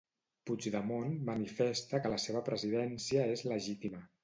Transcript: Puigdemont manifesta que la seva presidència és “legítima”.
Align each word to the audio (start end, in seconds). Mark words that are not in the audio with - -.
Puigdemont 0.49 1.13
manifesta 1.27 2.01
que 2.07 2.13
la 2.15 2.19
seva 2.25 2.43
presidència 2.51 3.29
és 3.37 3.47
“legítima”. 3.55 4.05